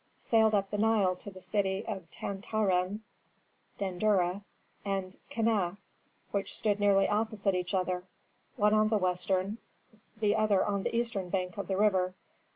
sailed 0.17 0.55
up 0.55 0.71
the 0.71 0.79
Nile 0.79 1.15
to 1.17 1.29
the 1.29 1.39
city 1.41 1.85
of 1.85 2.09
Tan 2.09 2.41
ta 2.41 2.63
ren 2.63 3.01
(Dendera) 3.77 4.41
and 4.83 5.15
Keneh, 5.29 5.77
which 6.31 6.57
stood 6.57 6.79
nearly 6.79 7.07
opposite 7.07 7.53
each 7.53 7.75
other: 7.75 8.05
one 8.55 8.73
on 8.73 8.87
the 8.89 8.97
western, 8.97 9.59
the 10.19 10.35
other 10.35 10.65
on 10.65 10.81
the 10.81 10.95
eastern 10.95 11.29
bank 11.29 11.55
of 11.55 11.67
the 11.67 11.77
river. 11.77 12.15